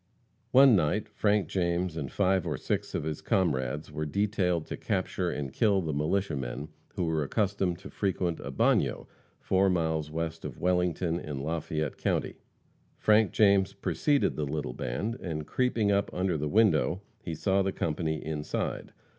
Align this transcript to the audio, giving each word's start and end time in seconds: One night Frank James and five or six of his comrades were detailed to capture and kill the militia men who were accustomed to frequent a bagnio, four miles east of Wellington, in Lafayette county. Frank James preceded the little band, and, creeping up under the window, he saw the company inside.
One 0.49 0.75
night 0.75 1.07
Frank 1.09 1.47
James 1.47 1.95
and 1.95 2.11
five 2.11 2.47
or 2.47 2.57
six 2.57 2.95
of 2.95 3.03
his 3.03 3.21
comrades 3.21 3.91
were 3.91 4.07
detailed 4.07 4.65
to 4.65 4.75
capture 4.75 5.29
and 5.29 5.53
kill 5.53 5.79
the 5.79 5.93
militia 5.93 6.35
men 6.35 6.69
who 6.95 7.05
were 7.05 7.21
accustomed 7.21 7.77
to 7.77 7.91
frequent 7.91 8.39
a 8.39 8.49
bagnio, 8.49 9.07
four 9.39 9.69
miles 9.69 10.09
east 10.11 10.43
of 10.43 10.57
Wellington, 10.59 11.19
in 11.19 11.41
Lafayette 11.43 11.99
county. 11.99 12.37
Frank 12.97 13.31
James 13.31 13.73
preceded 13.73 14.35
the 14.35 14.45
little 14.47 14.73
band, 14.73 15.17
and, 15.21 15.45
creeping 15.45 15.91
up 15.91 16.11
under 16.11 16.35
the 16.35 16.49
window, 16.49 17.03
he 17.21 17.35
saw 17.35 17.61
the 17.61 17.71
company 17.71 18.25
inside. 18.25 18.93